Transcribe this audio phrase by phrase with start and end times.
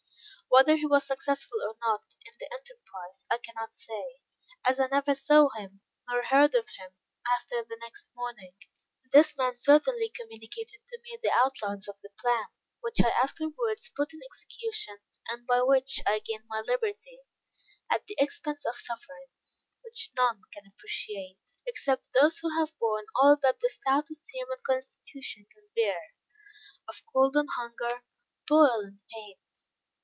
[0.53, 4.17] Whether he was successful or not in the enterprise, I cannot say,
[4.65, 6.91] as I never saw him nor heard of him
[7.25, 8.53] after the next morning.
[9.13, 12.47] This man certainly communicated to me the outlines of the plan,
[12.81, 14.97] which I afterwards put in execution,
[15.29, 17.21] and by which I gained my liberty,
[17.89, 23.37] at the expense of sufferings, which none can appreciate, except those who have borne all
[23.41, 26.13] that the stoutest human constitution can bear,
[26.89, 28.03] of cold and hunger,
[28.45, 29.35] toil and pain.